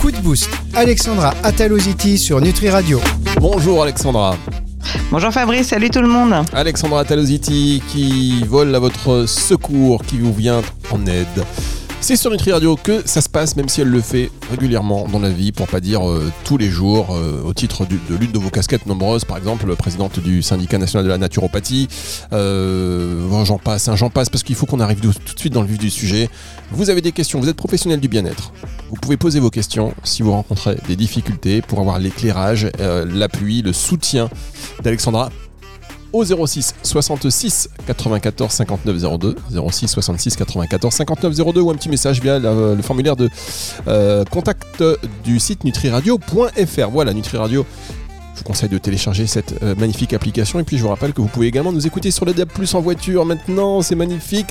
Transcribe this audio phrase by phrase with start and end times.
[0.00, 3.00] Coup de boost, Alexandra Ataloziti sur Nutri Radio.
[3.40, 4.36] Bonjour Alexandra.
[5.10, 6.34] Bonjour Fabrice, salut tout le monde.
[6.52, 10.62] Alexandra Ataloziti qui vole à votre secours, qui vous vient
[10.92, 11.44] en aide.
[12.02, 15.18] C'est sur Nutri Radio que ça se passe, même si elle le fait régulièrement dans
[15.18, 18.38] la vie, pour pas dire euh, tous les jours, euh, au titre de l'une de
[18.38, 21.88] vos casquettes nombreuses, par exemple, présidente du syndicat national de la naturopathie.
[22.32, 25.62] Euh, j'en passe, hein, j'en passe, parce qu'il faut qu'on arrive tout de suite dans
[25.62, 26.30] le vif du sujet.
[26.72, 28.52] Vous avez des questions, vous êtes professionnel du bien-être.
[28.88, 33.72] Vous pouvez poser vos questions si vous rencontrez des difficultés pour avoir l'éclairage, l'appui, le
[33.72, 34.30] soutien
[34.82, 35.30] d'Alexandra
[36.12, 39.36] au 06 66 94 59 02
[39.70, 43.28] 06 66 94 59 02 ou un petit message via le formulaire de
[43.88, 44.82] euh, contact
[45.24, 46.90] du site nutriradio.fr.
[46.90, 47.66] Voilà, NutriRadio.
[48.34, 51.20] Je vous conseille de télécharger cette euh, magnifique application et puis je vous rappelle que
[51.20, 54.48] vous pouvez également nous écouter sur le DAB+ en voiture maintenant, c'est magnifique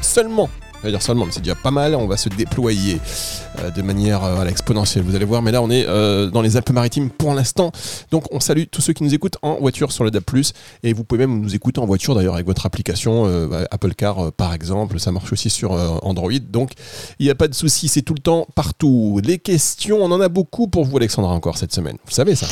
[0.00, 0.48] seulement
[0.90, 1.94] dire seulement, mais c'est déjà pas mal.
[1.94, 3.00] On va se déployer
[3.60, 5.42] euh, de manière euh, exponentielle, vous allez voir.
[5.42, 7.72] Mais là, on est euh, dans les Alpes-Maritimes pour l'instant.
[8.10, 10.30] Donc, on salue tous ceux qui nous écoutent en voiture sur le DAP+.
[10.82, 13.24] Et vous pouvez même nous écouter en voiture d'ailleurs avec votre application
[13.70, 14.98] Apple Car, par exemple.
[14.98, 15.72] Ça marche aussi sur
[16.04, 16.32] Android.
[16.50, 16.72] Donc,
[17.18, 17.88] il n'y a pas de souci.
[17.88, 19.20] C'est tout le temps partout.
[19.22, 21.96] Les questions, on en a beaucoup pour vous, Alexandra, encore cette semaine.
[22.04, 22.46] Vous savez ça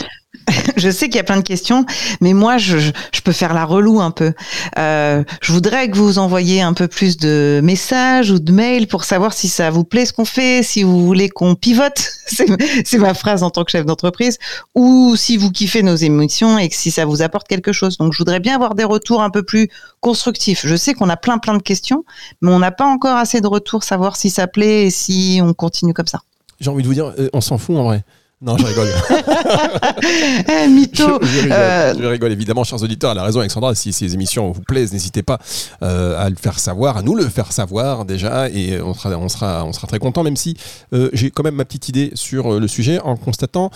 [0.77, 1.85] je sais qu'il y a plein de questions,
[2.21, 2.91] mais moi, je,
[3.25, 4.33] peux faire la relou un peu.
[4.79, 9.05] Euh, je voudrais que vous envoyiez un peu plus de messages ou de mails pour
[9.05, 13.15] savoir si ça vous plaît ce qu'on fait, si vous voulez qu'on pivote, c'est ma
[13.15, 14.39] phrase en tant que chef d'entreprise,
[14.75, 17.99] ou si vous kiffez nos émissions et que si ça vous apporte quelque chose.
[17.99, 19.69] Donc, je voudrais bien avoir des retours un peu plus
[20.01, 20.67] constructifs.
[20.67, 22.05] Je sais qu'on a plein, plein de questions,
[22.41, 25.53] mais on n'a pas encore assez de retours, savoir si ça plaît et si on
[25.55, 26.23] continue comme ça.
[26.61, 28.05] J'ai envie de vous dire, euh, on s'en fout en vrai.
[28.43, 28.89] Non, je rigole.
[30.49, 31.21] eh, mytho.
[31.49, 33.13] Euh, je, rigole, évidemment, chers auditeurs.
[33.13, 33.73] Elle a raison, Alexandra.
[33.77, 35.39] Si ces émissions vous plaisent, n'hésitez pas
[35.85, 39.29] euh, à le faire savoir, à nous le faire savoir déjà, et on sera, on
[39.29, 40.25] sera, on sera très content.
[40.25, 40.57] Même si
[40.93, 43.71] euh, j'ai quand même ma petite idée sur le sujet, en constatant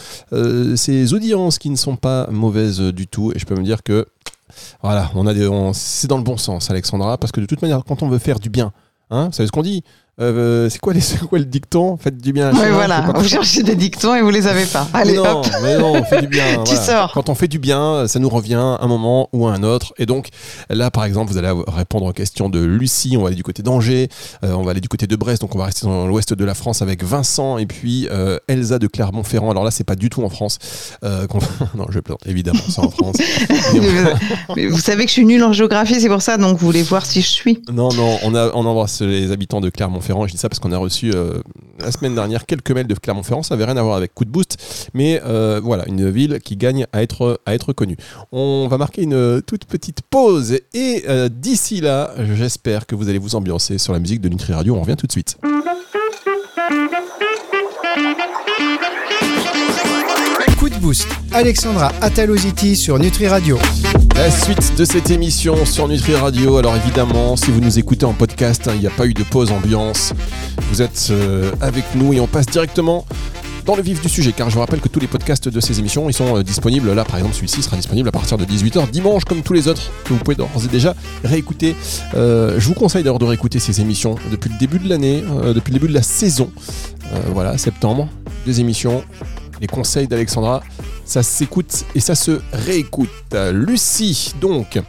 [0.75, 4.07] ces audiences qui ne sont pas mauvaises du tout, et je peux me dire que
[4.83, 7.85] voilà, on a des, c'est dans le bon sens, Alexandra, parce que de toute manière,
[7.87, 8.73] quand on veut faire du bien,
[9.11, 9.85] hein, vous savez ce qu'on dit?
[10.19, 11.99] Euh, c'est quoi, les, quoi le dicton?
[11.99, 12.51] Faites du bien.
[12.53, 13.13] Oui, voilà.
[13.15, 14.89] Vous cherchez des dictons et vous les avez pas.
[14.95, 15.47] Allez, non, hop.
[15.63, 16.63] Mais non, on fait du bien.
[16.65, 17.13] tu sors.
[17.13, 19.93] Quand on fait du bien, ça nous revient à un moment ou à un autre.
[19.99, 20.29] Et donc,
[20.71, 23.17] là, par exemple, vous allez répondre aux questions de Lucie.
[23.19, 24.09] On va aller du côté d'Angers.
[24.43, 25.43] Euh, on va aller du côté de Brest.
[25.43, 28.79] Donc, on va rester dans l'ouest de la France avec Vincent et puis euh, Elsa
[28.79, 29.51] de Clermont-Ferrand.
[29.51, 30.59] Alors là, c'est pas du tout en France.
[31.03, 32.27] non, je plaisante.
[32.27, 33.17] Évidemment, c'est en France.
[34.57, 36.39] mais vous savez que je suis nul en géographie, c'est pour ça.
[36.39, 37.63] Donc, vous voulez voir si je suis.
[37.71, 38.19] Non, non.
[38.23, 39.69] On, a, on embrasse les habitants de
[40.07, 41.41] Je dis ça parce qu'on a reçu euh,
[41.81, 43.43] la semaine dernière quelques mails de Clermont-Ferrand.
[43.43, 46.57] Ça n'avait rien à voir avec Coup de Boost, mais euh, voilà, une ville qui
[46.57, 47.97] gagne à être, à être connue.
[48.31, 53.19] On va marquer une toute petite pause et euh, d'ici là, j'espère que vous allez
[53.19, 54.77] vous ambiancer sur la musique de Nutri Radio.
[54.77, 55.39] On revient tout de suite.
[61.33, 63.59] Alexandra Ataloziti sur Nutri Radio.
[64.15, 66.59] La suite de cette émission sur Nutri Radio.
[66.59, 69.25] Alors évidemment, si vous nous écoutez en podcast, hein, il n'y a pas eu de
[69.25, 70.13] pause ambiance.
[70.71, 73.05] Vous êtes euh, avec nous et on passe directement
[73.65, 75.81] dans le vif du sujet, car je vous rappelle que tous les podcasts de ces
[75.81, 76.93] émissions, ils sont euh, disponibles.
[76.93, 79.91] Là, par exemple, celui-ci sera disponible à partir de 18h dimanche, comme tous les autres,
[80.05, 81.75] que vous pouvez d'ores et déjà réécouter.
[82.15, 85.73] Euh, je vous conseille d'ailleurs de réécouter ces émissions depuis le début de l'année, depuis
[85.73, 86.49] le début de la saison.
[87.33, 88.09] voilà, septembre,
[88.47, 89.03] des émissions
[89.61, 90.63] les conseils d'Alexandra,
[91.05, 93.09] ça s'écoute et ça se réécoute.
[93.53, 94.81] Lucie, donc,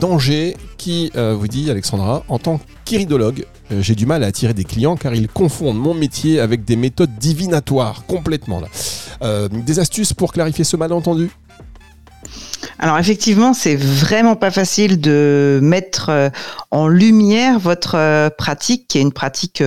[0.00, 0.56] danger,
[0.86, 4.62] qui euh, vous dit, Alexandra, en tant qu'iridologue, euh, j'ai du mal à attirer des
[4.64, 8.62] clients car ils confondent mon métier avec des méthodes divinatoires, complètement.
[9.22, 11.30] Euh, des astuces pour clarifier ce malentendu?
[12.78, 16.30] Alors effectivement, c'est vraiment pas facile de mettre
[16.70, 19.62] en lumière votre pratique, qui est une pratique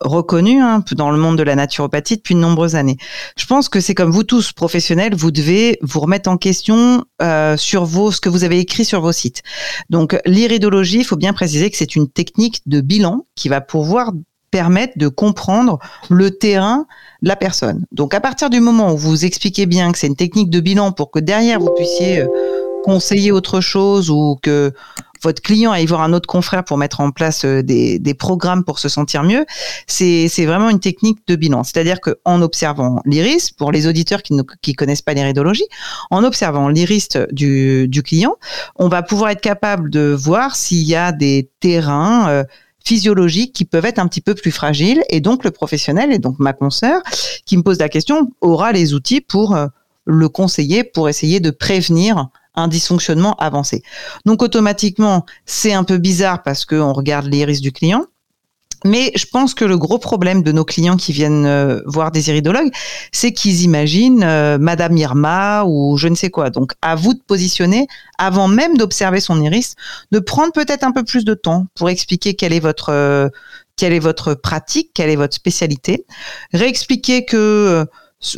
[0.00, 2.96] reconnu hein, dans le monde de la naturopathie depuis de nombreuses années.
[3.36, 7.56] Je pense que c'est comme vous tous professionnels, vous devez vous remettre en question euh,
[7.56, 9.42] sur vos ce que vous avez écrit sur vos sites.
[9.90, 14.12] Donc l'iridologie, il faut bien préciser que c'est une technique de bilan qui va pouvoir
[14.50, 15.78] permettre de comprendre
[16.08, 16.86] le terrain
[17.22, 17.84] de la personne.
[17.92, 20.92] Donc à partir du moment où vous expliquez bien que c'est une technique de bilan
[20.92, 22.26] pour que derrière vous puissiez euh,
[22.84, 24.72] conseiller autre chose ou que
[25.22, 28.78] votre client aille voir un autre confrère pour mettre en place euh, des, programmes pour
[28.78, 29.44] se sentir mieux,
[29.86, 31.64] c'est vraiment une technique de bilan.
[31.64, 35.66] C'est-à-dire qu'en observant l'iris, pour les auditeurs qui ne qui connaissent pas l'iridologie,
[36.10, 38.36] en observant l'iris du, du client,
[38.76, 42.44] on va pouvoir être capable de voir s'il y a des terrains euh,
[42.86, 45.02] physiologiques qui peuvent être un petit peu plus fragiles.
[45.10, 47.02] Et donc le professionnel, et donc ma consoeur,
[47.44, 49.66] qui me pose la question, aura les outils pour euh,
[50.06, 53.82] le conseiller, pour essayer de prévenir un dysfonctionnement avancé.
[54.24, 58.06] Donc automatiquement, c'est un peu bizarre parce qu'on regarde l'iris du client.
[58.84, 62.28] Mais je pense que le gros problème de nos clients qui viennent euh, voir des
[62.28, 62.70] iridologues,
[63.10, 66.50] c'est qu'ils imaginent euh, Madame Irma ou je ne sais quoi.
[66.50, 67.86] Donc, à vous de positionner
[68.18, 69.74] avant même d'observer son iris,
[70.12, 73.28] de prendre peut-être un peu plus de temps pour expliquer quelle est votre euh,
[73.76, 76.06] quelle est votre pratique, quelle est votre spécialité,
[76.54, 77.86] réexpliquer que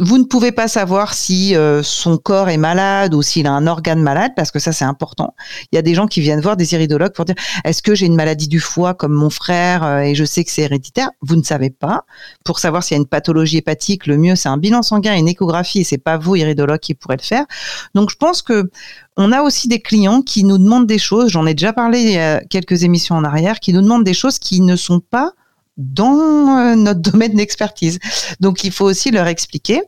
[0.00, 3.66] vous ne pouvez pas savoir si euh, son corps est malade ou s'il a un
[3.68, 5.34] organe malade, parce que ça c'est important.
[5.70, 8.06] Il y a des gens qui viennent voir des iridologues pour dire est-ce que j'ai
[8.06, 11.10] une maladie du foie comme mon frère euh, et je sais que c'est héréditaire?
[11.22, 12.04] Vous ne savez pas.
[12.44, 15.28] Pour savoir s'il y a une pathologie hépatique, le mieux c'est un bilan sanguin une
[15.28, 17.46] échographie et c'est pas vous iridologue qui pourrez le faire.
[17.94, 18.70] Donc je pense que
[19.16, 21.30] on a aussi des clients qui nous demandent des choses.
[21.30, 24.60] J'en ai déjà parlé il quelques émissions en arrière, qui nous demandent des choses qui
[24.60, 25.32] ne sont pas
[25.78, 27.98] dans euh, notre domaine d'expertise.
[28.40, 29.82] Donc il faut aussi leur expliquer.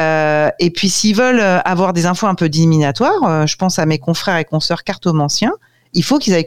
[0.00, 3.86] Euh, et puis s'ils veulent euh, avoir des infos un peu diminatoires, je pense à
[3.86, 5.52] mes confrères et consoeurs cartomanciens,
[5.92, 6.44] il faut qu'ils aillent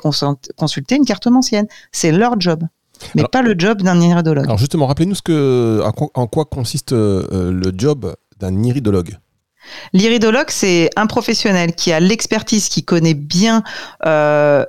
[0.55, 1.67] consulter une cartomancienne.
[1.91, 2.63] C'est leur job.
[3.15, 4.45] Mais pas le job d'un iridologue.
[4.45, 9.17] Alors justement, rappelez-nous ce que, en quoi consiste le job d'un iridologue?
[9.93, 13.63] L'iridologue, c'est un professionnel qui a l'expertise, qui connaît bien
[14.05, 14.65] euh,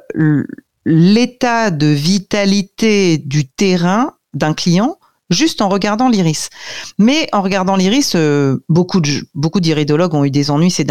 [0.85, 4.99] l'état de vitalité du terrain d'un client
[5.31, 6.51] juste en regardant l'iris.
[6.99, 10.87] Mais en regardant l'iris, euh, beaucoup d'iridologues ont eu des ennuis ces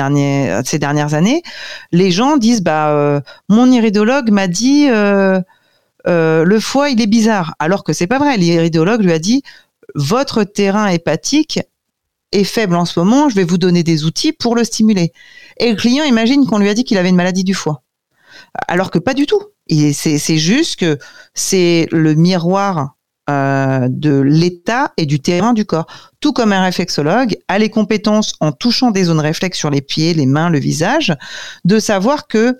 [0.65, 1.43] ces dernières années.
[1.91, 5.41] Les gens disent bah euh, mon iridologue m'a dit euh,
[6.05, 8.37] le foie il est bizarre, alors que c'est pas vrai.
[8.37, 9.43] L'iridologue lui a dit
[9.95, 11.59] votre terrain hépatique
[12.31, 15.13] est faible en ce moment, je vais vous donner des outils pour le stimuler.
[15.57, 17.83] Et le client imagine qu'on lui a dit qu'il avait une maladie du foie,
[18.67, 20.97] alors que pas du tout c'est juste que
[21.33, 22.95] c'est le miroir
[23.29, 25.87] euh, de l'état et du terrain du corps.
[26.19, 30.13] Tout comme un réflexologue a les compétences en touchant des zones réflexes sur les pieds,
[30.13, 31.13] les mains, le visage,
[31.63, 32.59] de savoir que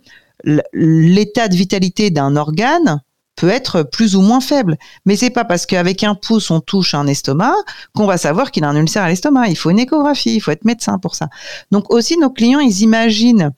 [0.74, 3.02] l'état de vitalité d'un organe
[3.36, 4.78] peut être plus ou moins faible.
[5.06, 7.56] Mais c'est pas parce qu'avec un pouce on touche un estomac
[7.94, 9.48] qu'on va savoir qu'il a un ulcère à l'estomac.
[9.48, 11.28] Il faut une échographie, il faut être médecin pour ça.
[11.72, 13.52] Donc aussi nos clients, ils imaginent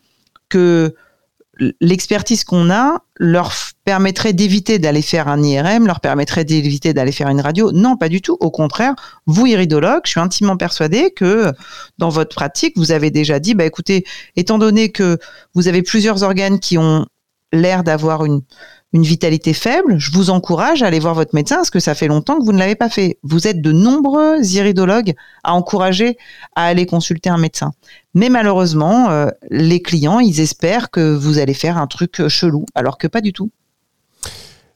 [0.49, 0.95] que
[1.79, 3.53] l'expertise qu'on a leur
[3.85, 7.71] permettrait d'éviter d'aller faire un IRM, leur permettrait d'éviter d'aller faire une radio.
[7.71, 8.37] Non, pas du tout.
[8.39, 8.93] Au contraire,
[9.25, 11.53] vous, iridologue, je suis intimement persuadé que
[11.97, 14.05] dans votre pratique, vous avez déjà dit, bah, écoutez,
[14.35, 15.17] étant donné que
[15.53, 17.05] vous avez plusieurs organes qui ont
[17.53, 18.41] l'air d'avoir une,
[18.95, 22.07] une vitalité faible, je vous encourage à aller voir votre médecin parce que ça fait
[22.07, 23.19] longtemps que vous ne l'avez pas fait.
[23.23, 26.17] Vous êtes de nombreux iridologues à encourager
[26.55, 27.73] à aller consulter un médecin.
[28.13, 32.97] Mais malheureusement, euh, les clients, ils espèrent que vous allez faire un truc chelou, alors
[32.97, 33.51] que pas du tout.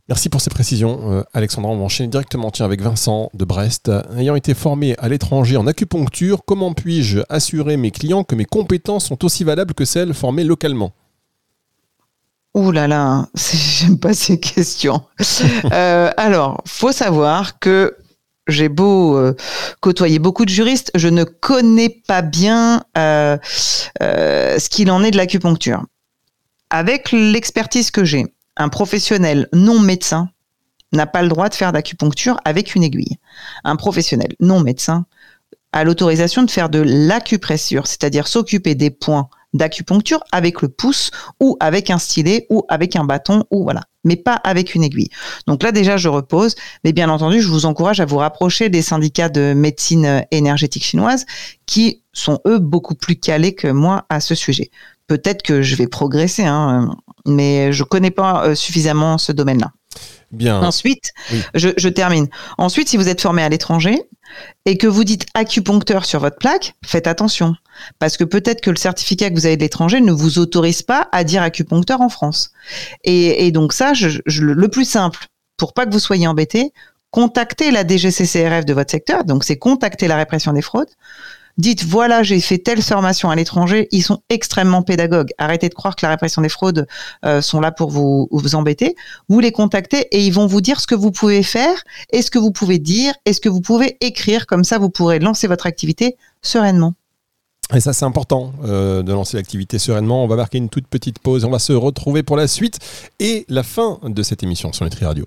[0.09, 1.71] Merci pour ces précisions, euh, Alexandra.
[1.71, 3.89] On va directement tiens, avec Vincent de Brest.
[4.17, 9.05] Ayant été formé à l'étranger en acupuncture, comment puis-je assurer mes clients que mes compétences
[9.05, 10.91] sont aussi valables que celles formées localement?
[12.55, 15.03] Ouh là là, j'aime pas ces questions.
[15.71, 17.95] euh, alors, faut savoir que
[18.49, 19.35] j'ai beau euh,
[19.79, 23.37] côtoyer beaucoup de juristes, je ne connais pas bien euh,
[24.01, 25.85] euh, ce qu'il en est de l'acupuncture.
[26.69, 30.29] Avec l'expertise que j'ai, un professionnel non médecin
[30.91, 33.17] n'a pas le droit de faire d'acupuncture avec une aiguille.
[33.63, 35.05] Un professionnel non médecin
[35.71, 41.57] a l'autorisation de faire de l'acupressure, c'est-à-dire s'occuper des points d'acupuncture avec le pouce ou
[41.59, 45.09] avec un stylet ou avec un bâton ou voilà, mais pas avec une aiguille.
[45.47, 48.81] Donc là déjà je repose, mais bien entendu je vous encourage à vous rapprocher des
[48.81, 51.25] syndicats de médecine énergétique chinoise
[51.65, 54.69] qui sont eux beaucoup plus calés que moi à ce sujet.
[55.07, 56.95] Peut-être que je vais progresser, hein,
[57.25, 59.71] mais je connais pas euh, suffisamment ce domaine-là.
[60.31, 60.61] Bien.
[60.61, 61.13] Ensuite,
[61.55, 62.27] je, je, termine.
[62.59, 64.03] Ensuite, si vous êtes formé à l'étranger
[64.65, 67.55] et que vous dites acupuncteur sur votre plaque, faites attention.
[67.99, 71.07] Parce que peut-être que le certificat que vous avez de l'étranger ne vous autorise pas
[71.11, 72.51] à dire acupuncteur en France.
[73.03, 76.73] Et, donc ça, le plus simple, pour pas que vous soyez embêté,
[77.11, 80.89] contactez la DGCCRF de votre secteur, donc c'est contacter la répression des fraudes,
[81.59, 85.31] dites voilà, j'ai fait telle formation à l'étranger, ils sont extrêmement pédagogues.
[85.37, 86.87] Arrêtez de croire que la répression des fraudes
[87.25, 88.95] euh, sont là pour vous, vous embêter.
[89.27, 92.31] Vous les contactez et ils vont vous dire ce que vous pouvez faire et ce
[92.31, 94.47] que vous pouvez dire et ce que vous pouvez écrire.
[94.47, 96.93] Comme ça, vous pourrez lancer votre activité sereinement.
[97.75, 100.23] Et ça, c'est important euh, de lancer l'activité sereinement.
[100.23, 101.45] On va marquer une toute petite pause.
[101.45, 102.79] On va se retrouver pour la suite
[103.19, 105.25] et la fin de cette émission sur Nutri Radio.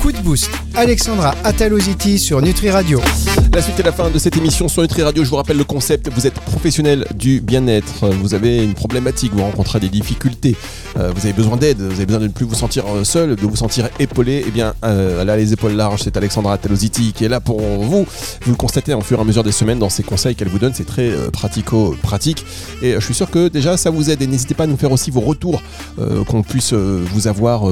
[0.00, 3.00] Coup de boost Alexandra Ataloziti sur Nutri Radio.
[3.54, 5.24] La suite et la fin de cette émission sur Nutri Radio.
[5.24, 6.10] Je vous rappelle le concept.
[6.12, 8.10] Vous êtes professionnel du bien-être.
[8.10, 10.54] Vous avez une problématique, vous rencontrez des difficultés.
[10.98, 11.80] Euh, vous avez besoin d'aide.
[11.80, 14.44] Vous avez besoin de ne plus vous sentir euh, seul, de vous sentir épaulé.
[14.46, 18.04] Eh bien, euh, là, les épaules larges, c'est Alexandra Ataloziti qui est là pour vous.
[18.42, 20.58] Vous le constatez en fur et à mesure des semaines dans ces conseils qu'elle vous
[20.58, 20.74] donne.
[20.74, 22.44] C'est très pratico-pratique.
[22.82, 24.20] Et je suis sûr que déjà, ça vous aide.
[24.20, 25.62] Et n'hésitez pas à nous faire aussi vos retours,
[26.26, 27.62] qu'on puisse vous avoir,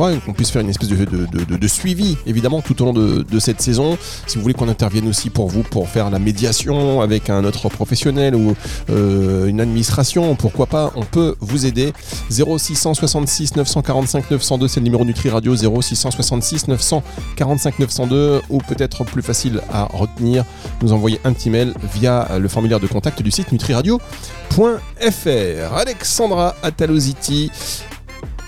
[0.00, 3.98] qu'on puisse faire une espèce de suivi, évidemment, tout au long de, cette saison.
[4.26, 7.68] Si vous voulez qu'on intervienne aussi pour vous, pour faire la médiation avec un autre
[7.68, 8.54] professionnel ou
[8.90, 11.92] euh, une administration, pourquoi pas, on peut vous aider.
[12.30, 19.60] 0666 945 902, c'est le numéro Nutri Radio 0666 945 902 ou peut-être plus facile
[19.72, 20.44] à retenir,
[20.82, 25.76] nous envoyer un petit mail via le formulaire de contact du site nutriradio.fr.
[25.76, 27.50] Alexandra Ataloziti,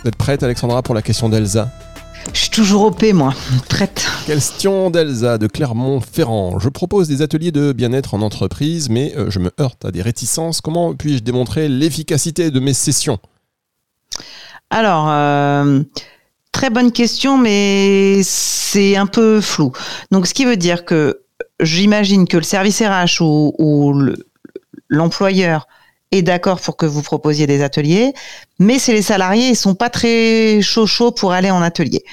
[0.02, 1.70] vous êtes prête Alexandra pour la question d'Elsa?
[2.32, 3.32] Je suis toujours OP, moi,
[3.68, 4.06] prête.
[4.26, 6.58] Question d'Elsa de Clermont-Ferrand.
[6.58, 10.02] Je propose des ateliers de bien-être en entreprise, mais euh, je me heurte à des
[10.02, 10.60] réticences.
[10.60, 13.18] Comment puis-je démontrer l'efficacité de mes sessions?
[14.70, 15.82] Alors, euh,
[16.52, 19.72] très bonne question, mais c'est un peu flou.
[20.10, 21.20] Donc, ce qui veut dire que
[21.60, 23.94] j'imagine que le service RH ou
[24.88, 25.66] l'employeur
[26.10, 28.14] est d'accord pour que vous proposiez des ateliers,
[28.58, 32.04] mais c'est les salariés, ils sont pas très chauds chauds pour aller en atelier.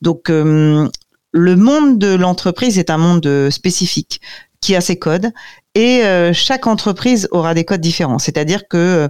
[0.00, 0.88] Donc euh,
[1.32, 4.20] le monde de l'entreprise est un monde spécifique
[4.60, 5.32] qui a ses codes
[5.74, 8.18] et euh, chaque entreprise aura des codes différents.
[8.18, 9.08] C'est-à-dire que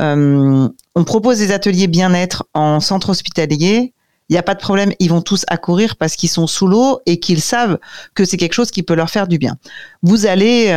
[0.00, 3.92] euh, on propose des ateliers bien-être en centre hospitalier.
[4.28, 7.00] Il n'y a pas de problème, ils vont tous accourir parce qu'ils sont sous l'eau
[7.04, 7.78] et qu'ils savent
[8.14, 9.56] que c'est quelque chose qui peut leur faire du bien.
[10.02, 10.68] Vous allez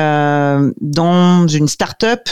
[0.82, 2.28] dans une start-up,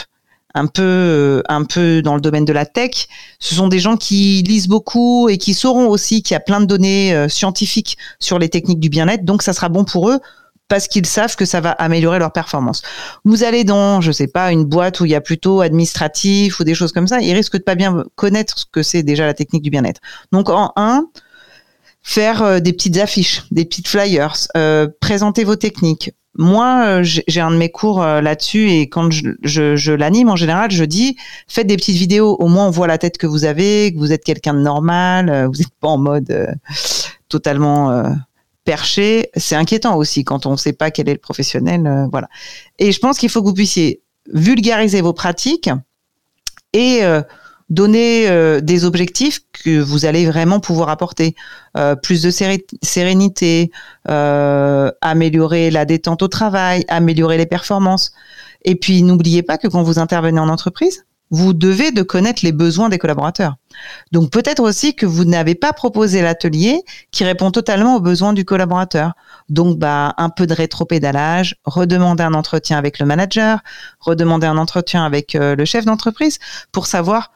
[0.54, 3.08] un peu euh, un peu dans le domaine de la tech.
[3.40, 6.62] Ce sont des gens qui lisent beaucoup et qui sauront aussi qu'il y a plein
[6.62, 9.26] de données euh, scientifiques sur les techniques du bien-être.
[9.26, 10.20] Donc ça sera bon pour eux
[10.68, 12.82] parce qu'ils savent que ça va améliorer leur performance.
[13.26, 16.64] Vous allez dans, je sais pas, une boîte où il y a plutôt administratif ou
[16.64, 19.34] des choses comme ça, ils risquent de pas bien connaître ce que c'est déjà la
[19.34, 20.02] technique du bien-être.
[20.32, 21.08] Donc en un,
[22.02, 24.36] faire euh, des petites affiches, des petites flyers,
[25.00, 29.30] présenter vos techniques, moi, euh, j'ai un de mes cours euh, là-dessus et quand je,
[29.44, 31.16] je, l'anime en général, je dis
[31.48, 32.36] faites des petites vidéos.
[32.40, 35.30] Au moins, on voit la tête que vous avez, que vous êtes quelqu'un de normal,
[35.30, 36.58] euh, vous n'êtes pas en mode
[37.30, 38.04] totalement
[38.64, 39.30] perché.
[39.36, 42.08] C'est inquiétant aussi quand on ne sait pas quel est le professionnel.
[42.12, 42.28] voilà.
[42.80, 45.70] Et je pense qu'il faut que vous puissiez vulgariser vos pratiques
[46.74, 47.02] et
[47.70, 51.36] donner euh, des objectifs que vous allez vraiment pouvoir apporter.
[51.78, 53.72] Euh, plus de sérénité,
[54.10, 58.12] euh, améliorer la détente au travail, améliorer les performances.
[58.66, 62.52] Et puis n'oubliez pas que quand vous intervenez en entreprise, vous devez de connaître les
[62.52, 63.56] besoins des collaborateurs.
[64.12, 68.46] Donc peut-être aussi que vous n'avez pas proposé l'atelier qui répond totalement aux besoins du
[68.46, 69.14] collaborateur.
[69.50, 73.62] Donc bah un peu de rétropédalage, redemander un entretien avec le manager,
[74.00, 76.38] redemander un entretien avec le chef d'entreprise
[76.72, 77.32] pour savoir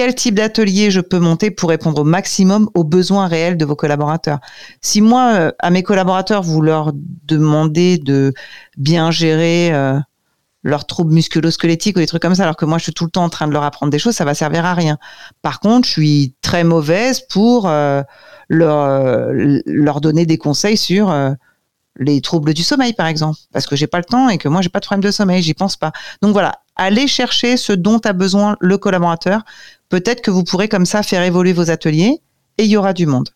[0.00, 3.76] quel type d'atelier je peux monter pour répondre au maximum aux besoins réels de vos
[3.76, 4.38] collaborateurs.
[4.80, 8.32] Si moi, euh, à mes collaborateurs, vous leur demandez de
[8.78, 10.00] bien gérer euh,
[10.62, 13.10] leurs troubles musculo-squelettiques ou des trucs comme ça, alors que moi, je suis tout le
[13.10, 14.96] temps en train de leur apprendre des choses, ça va servir à rien.
[15.42, 18.00] Par contre, je suis très mauvaise pour euh,
[18.48, 19.28] leur,
[19.66, 21.14] leur donner des conseils sur
[21.98, 24.62] les troubles du sommeil, par exemple, parce que j'ai pas le temps et que moi,
[24.62, 25.92] j'ai pas de problème de sommeil, j'y pense pas.
[26.22, 29.42] Donc voilà, allez chercher ce dont a besoin le collaborateur
[29.90, 32.22] peut-être que vous pourrez comme ça faire évoluer vos ateliers
[32.56, 33.28] et il y aura du monde.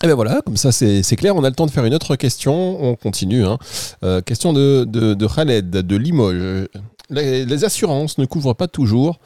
[0.00, 1.34] Et eh ben voilà, comme ça c'est clair.
[1.34, 2.80] On a le temps de faire une autre question.
[2.80, 3.44] On continue.
[3.44, 3.58] Hein.
[4.04, 6.68] Euh, question de, de, Khaled de Limoges.
[7.10, 9.18] Les, assurances ne couvrent pas toujours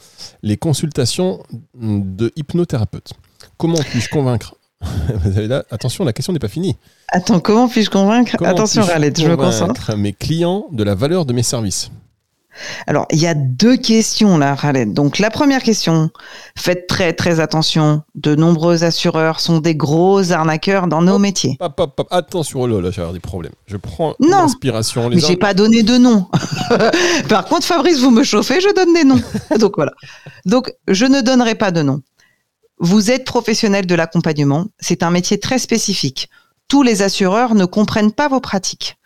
[0.43, 1.43] les consultations
[1.75, 3.13] de hypnothérapeutes.
[3.59, 4.55] Comment puis-je convaincre
[5.71, 6.77] Attention, la question n'est pas finie.
[7.09, 9.95] Attends, comment puis-je convaincre Attention, Khaled, je me concentre.
[9.95, 11.91] Mes clients de la valeur de mes services?
[12.87, 14.93] Alors, il y a deux questions là, Khaled.
[14.93, 16.11] Donc, la première question,
[16.57, 18.03] faites très très attention.
[18.15, 21.59] De nombreux assureurs sont des gros arnaqueurs dans nos métiers.
[22.11, 23.53] Attention, oh là, là, j'ai des problèmes.
[23.67, 25.09] Je prends l'inspiration.
[25.09, 26.27] Mais j'ai pas donné de nom.
[27.29, 29.23] Par contre, Fabrice, vous me chauffez, je donne des noms.
[29.59, 29.93] Donc voilà.
[30.45, 32.01] Donc, je ne donnerai pas de nom.
[32.79, 34.67] Vous êtes professionnel de l'accompagnement.
[34.81, 36.29] C'est un métier très spécifique.
[36.69, 38.97] Tous les assureurs ne comprennent pas vos pratiques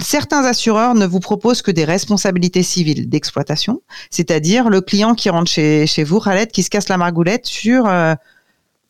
[0.00, 5.50] certains assureurs ne vous proposent que des responsabilités civiles d'exploitation, c'est-à-dire le client qui rentre
[5.50, 8.14] chez, vous, Khaled, qui se casse la margoulette sur euh,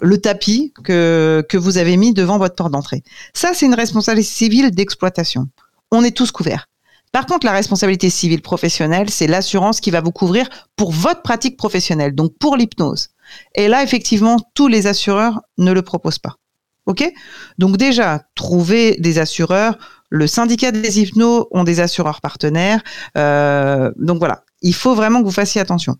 [0.01, 3.03] le tapis que, que vous avez mis devant votre porte d'entrée.
[3.33, 5.49] Ça, c'est une responsabilité civile d'exploitation.
[5.91, 6.69] On est tous couverts.
[7.13, 11.57] Par contre, la responsabilité civile professionnelle, c'est l'assurance qui va vous couvrir pour votre pratique
[11.57, 13.11] professionnelle, donc pour l'hypnose.
[13.55, 16.39] Et là, effectivement, tous les assureurs ne le proposent pas.
[16.87, 17.09] Ok?
[17.57, 19.79] Donc déjà, trouver des assureurs.
[20.15, 22.81] Le syndicat des hypnos ont des assureurs partenaires.
[23.19, 25.97] Euh, donc voilà, il faut vraiment que vous fassiez attention.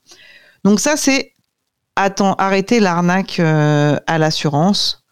[0.63, 1.33] Donc ça, c'est
[1.97, 5.05] attends, arrêter l'arnaque euh, à l'assurance.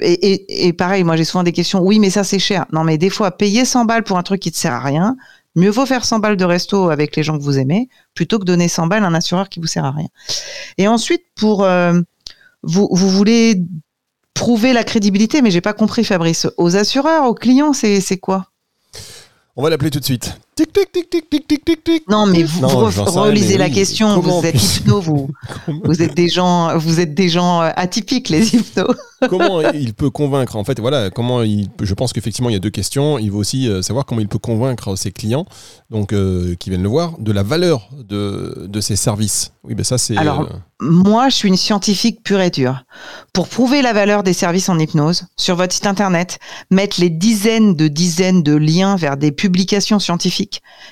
[0.00, 1.80] Et, pareil, moi j'ai souvent des questions.
[1.80, 2.64] Oui, mais ça c'est cher.
[2.72, 5.16] Non, mais des fois, payer 100 balles pour un truc qui te sert à rien,
[5.54, 8.44] mieux vaut faire 100 balles de resto avec les gens que vous aimez plutôt que
[8.44, 10.08] donner 100 balles à un assureur qui vous sert à rien.
[10.78, 12.00] Et ensuite, pour euh,
[12.62, 13.62] vous, vous voulez
[14.40, 16.48] prouver la crédibilité, mais j'ai pas compris, Fabrice.
[16.56, 18.46] Aux assureurs, aux clients, c'est quoi?
[19.54, 20.40] On va l'appeler tout de suite.
[20.60, 22.02] Tic, tic, tic, tic, tic, tic, tic, tic.
[22.08, 24.20] Non, mais vous, Non, relisez la oui, question.
[24.20, 25.30] comment Vous êtes hypno, vous.
[25.84, 28.94] Vous êtes des gens, vous êtes des gens euh, atypiques, les hypnos.
[29.30, 32.56] comment il peut convaincre En fait, voilà, comment il peut- je pense qu'effectivement il y
[32.56, 33.18] a deux questions.
[33.18, 35.46] Il veut aussi euh, savoir comment il peut convaincre ses clients,
[35.90, 39.52] donc euh, qui viennent le voir, de la valeur de, de ses services.
[39.64, 40.16] Oui, ben ça c'est.
[40.16, 40.46] Alors, euh,
[40.80, 42.84] Moi, je suis une scientifique pure et dure.
[43.32, 46.38] Pour prouver la valeur des services en hypnose, sur votre site internet,
[46.70, 50.49] mettre les dizaines de dizaines de liens vers des publications scientifiques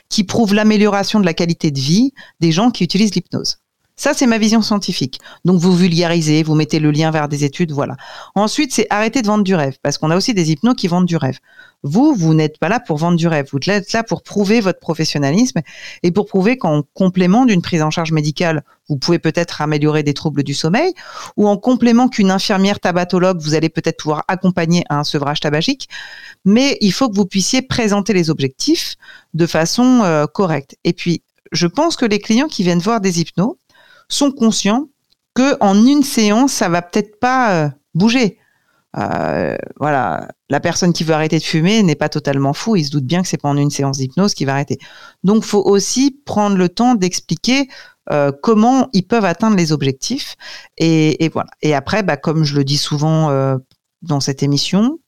[0.09, 3.59] qui prouvent l'amélioration de la qualité de vie des gens qui utilisent l'hypnose.
[3.99, 5.19] Ça, c'est ma vision scientifique.
[5.45, 7.97] Donc, vous vulgarisez, vous mettez le lien vers des études, voilà.
[8.37, 11.05] Ensuite, c'est arrêter de vendre du rêve, parce qu'on a aussi des hypnos qui vendent
[11.05, 11.39] du rêve.
[11.83, 13.49] Vous, vous n'êtes pas là pour vendre du rêve.
[13.53, 15.63] Vous êtes là pour prouver votre professionnalisme
[16.05, 20.15] et pour prouver qu'en complément d'une prise en charge médicale, vous pouvez peut-être améliorer des
[20.15, 20.95] troubles du sommeil,
[21.37, 25.89] ou en complément qu'une infirmière tabatologue, vous allez peut-être pouvoir accompagner à un sevrage tabagique.
[26.45, 28.95] Mais il faut que vous puissiez présenter les objectifs
[29.35, 30.77] de façon euh, correcte.
[30.85, 33.58] Et puis, je pense que les clients qui viennent voir des hypnos
[34.09, 34.89] sont conscients
[35.35, 38.39] que en une séance, ça va peut-être pas euh, bouger.
[38.97, 42.77] Euh, voilà, la personne qui veut arrêter de fumer n'est pas totalement fou.
[42.77, 44.79] Il se doute bien que c'est pas en une séance d'hypnose qu'il va arrêter.
[45.23, 47.69] Donc, faut aussi prendre le temps d'expliquer
[48.11, 50.37] euh, comment ils peuvent atteindre les objectifs.
[50.79, 51.51] Et, voilà.
[51.63, 53.59] Et après, bah, comme je le dis souvent
[54.03, 54.99] dans cette émission,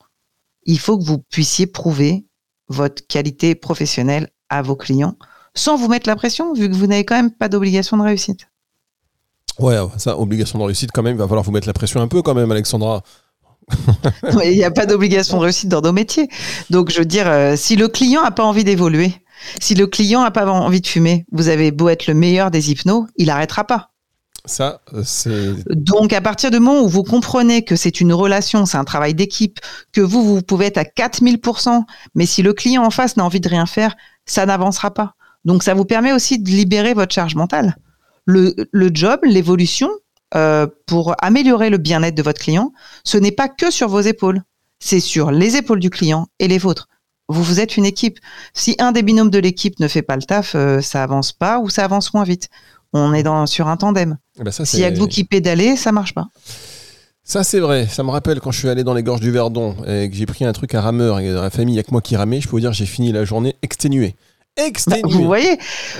[0.63, 2.25] il faut que vous puissiez prouver
[2.67, 5.17] votre qualité professionnelle à vos clients
[5.53, 8.50] sans vous mettre la pression, vu que vous n'avez quand même pas d'obligation de réussite.
[9.61, 11.15] Ouais, ça, obligation de réussite quand même.
[11.15, 13.03] Il va falloir vous mettre la pression un peu quand même, Alexandra.
[14.43, 16.27] Il n'y a pas d'obligation de réussite dans nos métiers.
[16.69, 19.13] Donc, je veux dire, euh, si le client n'a pas envie d'évoluer,
[19.59, 22.71] si le client n'a pas envie de fumer, vous avez beau être le meilleur des
[22.71, 23.89] hypnos, il n'arrêtera pas.
[24.45, 25.53] Ça, euh, c'est.
[25.69, 29.13] Donc, à partir du moment où vous comprenez que c'est une relation, c'est un travail
[29.13, 29.59] d'équipe,
[29.91, 31.83] que vous, vous pouvez être à 4000%,
[32.15, 33.95] mais si le client en face n'a envie de rien faire,
[34.25, 35.13] ça n'avancera pas.
[35.45, 37.75] Donc, ça vous permet aussi de libérer votre charge mentale.
[38.25, 39.89] Le, le job, l'évolution,
[40.35, 42.71] euh, pour améliorer le bien-être de votre client,
[43.03, 44.41] ce n'est pas que sur vos épaules,
[44.79, 46.87] c'est sur les épaules du client et les vôtres.
[47.27, 48.19] Vous, vous êtes une équipe.
[48.53, 51.59] Si un des binômes de l'équipe ne fait pas le taf, euh, ça avance pas
[51.59, 52.49] ou ça avance moins vite.
[52.93, 54.17] On est dans, sur un tandem.
[54.39, 56.27] eh ben S'il y a que vous qui pédalez, ça marche pas.
[57.23, 57.87] Ça, c'est vrai.
[57.87, 60.25] Ça me rappelle quand je suis allé dans les gorges du Verdon et que j'ai
[60.25, 62.15] pris un truc à rameur et dans la famille, il n'y a que moi qui
[62.15, 62.41] ramais.
[62.41, 64.15] Je peux vous dire, j'ai fini la journée exténué.
[64.87, 65.57] Bah, vous voyez,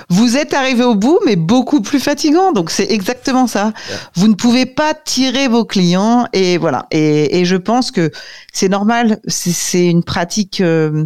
[0.09, 2.51] vous êtes arrivé au bout, mais beaucoup plus fatigant.
[2.51, 3.71] Donc c'est exactement ça.
[4.15, 6.85] Vous ne pouvez pas tirer vos clients et voilà.
[6.91, 8.11] Et, et je pense que
[8.53, 9.19] c'est normal.
[9.27, 11.05] C'est- C'est une pratique euh,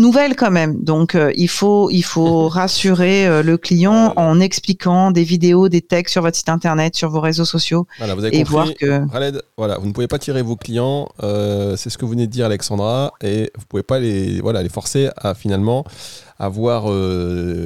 [0.00, 0.82] nouvelle quand même.
[0.82, 5.80] Donc euh, il faut il faut rassurer euh, le client en expliquant des vidéos, des
[5.82, 8.52] textes sur votre site internet, sur vos réseaux sociaux Voilà, vous avez et compris.
[8.52, 12.04] voir que Khaled, voilà, vous ne pouvez pas tirer vos clients, euh, c'est ce que
[12.04, 15.84] vous venez de dire Alexandra, et vous pouvez pas les, voilà, les forcer à finalement
[16.38, 16.84] avoir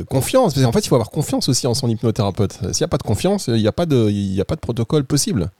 [0.08, 0.52] confiance.
[0.54, 2.58] Parce qu'en fait, il faut avoir confiance aussi en son hypnothérapeute.
[2.72, 4.56] S'il n'y a pas de confiance, il n'y a, pas de- il y a pas
[4.56, 5.50] de protocole possible.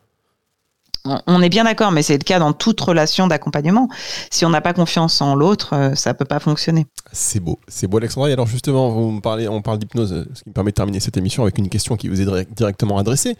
[1.05, 3.89] On- on est bien d'accord, mais c'est le cas dans toute relation d'accompagnement.
[4.31, 6.87] Si on n'a pas confiance en l'autre, euh, ça peut pas fonctionner.
[7.13, 8.31] C'est beau, c'est beau Alexandra.
[8.31, 10.75] Et alors justement, vous me parlez, on parle d'hypnose, euh, ce qui me permet de
[10.77, 13.37] terminer cette émission avec une question qui vous est direct- directement adressée.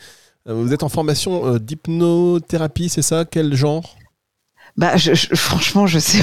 [0.49, 3.25] Euh, Vous êtes en formation d'hypnothérapie, c'est ça?
[3.25, 3.97] Quel genre?
[4.77, 6.21] Bah, je, je- franchement, je sais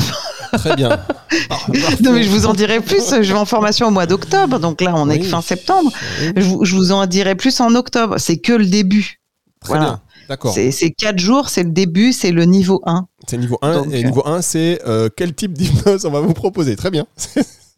[0.51, 0.57] pas.
[0.57, 0.99] Très bien.
[2.01, 3.01] Non, mais je vous en dirai plus.
[3.21, 5.91] Je vais en formation au mois d'octobre, donc là, on est que fin septembre.
[6.21, 8.15] Oui, Je, vous- je vous en dirai plus en octobre.
[8.17, 9.21] C'est que le début.
[9.61, 9.83] Très Voilà.
[9.85, 10.01] bien.
[10.31, 10.53] D'accord.
[10.53, 13.05] C'est c'est quatre jours, c'est le début, c'est le niveau 1.
[13.27, 13.73] C'est niveau 1.
[13.73, 16.77] Donc, et euh, niveau 1, c'est euh, quel type d'hypnose on va vous proposer?
[16.77, 17.05] Très bien.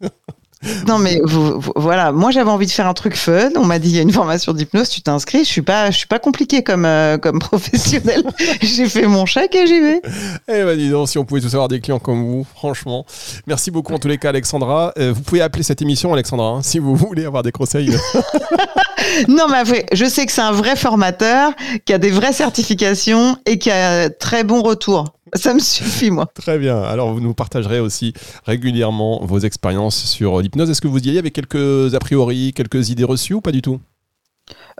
[0.86, 3.50] Non, mais vous- vous- voilà, moi j'avais envie de faire un truc fun.
[3.56, 5.40] On m'a dit il y a une formation d'hypnose, tu t'inscris.
[5.44, 8.22] Je suis pas, je suis pas compliqué comme euh, comme professionnel.
[8.62, 10.02] J'ai fait mon chèque et j'y vais.
[10.48, 13.04] Eh ben dis donc, si on pouvait tous avoir des clients comme vous, franchement.
[13.46, 14.92] Merci beaucoup en tous les cas, Alexandra.
[14.98, 17.90] Euh, vous pouvez appeler cette émission, Alexandra, hein, si vous voulez avoir des conseils.
[19.28, 21.52] Non, mais après, je sais que c'est un vrai formateur,
[21.84, 25.04] qui a des vraies certifications et qui a très bon retour.
[25.34, 26.30] Ça me suffit, moi.
[26.34, 26.80] Très bien.
[26.82, 28.12] Alors, vous nous partagerez aussi
[28.46, 30.70] régulièrement vos expériences sur l'hypnose.
[30.70, 33.60] Est-ce que vous y allez avec quelques a priori, quelques idées reçues ou pas du
[33.60, 33.80] tout?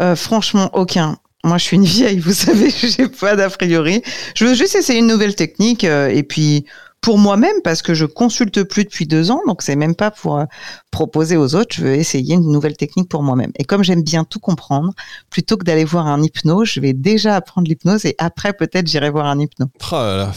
[0.00, 1.18] Euh, franchement, aucun.
[1.44, 4.02] moi je suis une vieille, vous savez, j'ai pas d'a priori.
[4.34, 6.66] Je veux juste essayer une nouvelle technique euh, et puis
[7.04, 10.38] pour moi-même parce que je consulte plus depuis deux ans, donc c'est même pas pour
[10.38, 10.46] euh,
[10.90, 11.76] proposer aux autres.
[11.76, 13.50] Je veux essayer une nouvelle technique pour moi-même.
[13.58, 14.94] Et comme j'aime bien tout comprendre,
[15.28, 19.10] plutôt que d'aller voir un hypno, je vais déjà apprendre l'hypnose et après peut-être j'irai
[19.10, 19.66] voir un hypno.
[19.92, 20.32] Oh là là,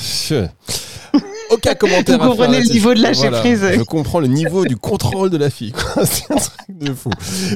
[1.49, 2.19] aucun commentaire.
[2.19, 3.65] Vous comprenez le niveau de lâcher prise.
[3.73, 5.73] Je comprends le niveau du contrôle de la fille.
[6.03, 7.09] C'est un truc de fou.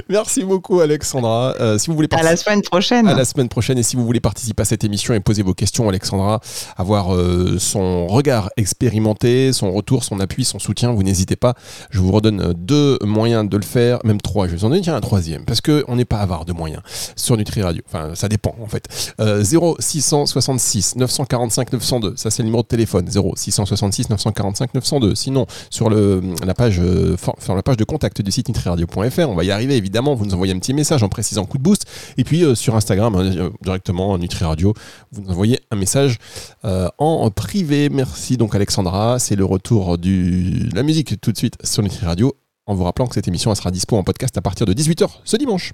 [0.10, 1.56] Merci beaucoup, Alexandra.
[1.60, 3.08] Euh, si vous voulez à la semaine prochaine.
[3.08, 3.78] À la semaine prochaine.
[3.78, 6.40] Et si vous voulez participer à cette émission et poser vos questions, Alexandra,
[6.78, 11.56] avoir euh, son regard expérimenté, son retour, son appui, son soutien, vous n'hésitez pas.
[11.90, 14.48] Je vous redonne deux moyens de le faire, même trois.
[14.48, 16.82] Je vais vous en donner un troisième parce qu'on n'est pas avare de moyens
[17.16, 17.84] sur Nutri Radio.
[17.88, 19.14] Enfin, ça dépend en fait.
[19.20, 22.14] Euh, 0666 945 902.
[22.16, 23.08] Ça, c'est le numéro de téléphone.
[23.10, 25.16] 0666 66 945 902.
[25.16, 29.36] Sinon, sur le, la, page, euh, sur la page de contact du site nutriradio.fr, on
[29.36, 30.14] va y arriver évidemment.
[30.14, 31.86] Vous nous envoyez un petit message en précisant coup de boost.
[32.18, 34.74] Et puis euh, sur Instagram, euh, directement Nutri Radio,
[35.12, 36.18] vous nous envoyez un message
[36.64, 37.90] en privé.
[37.90, 39.20] Merci donc Alexandra.
[39.20, 42.36] C'est le retour de la musique tout de suite sur Nutri Radio.
[42.68, 45.38] En vous rappelant que cette émission sera dispo en podcast à partir de 18h ce
[45.38, 45.74] dimanche.